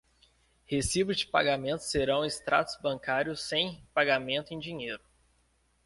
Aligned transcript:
Recibos 0.65 1.17
de 1.17 1.27
pagamento 1.27 1.81
serão 1.83 2.25
extratos 2.25 2.75
bancários 2.81 3.43
sem 3.43 3.85
pagamento 3.93 4.51
em 4.51 4.57
dinheiro. 4.57 5.03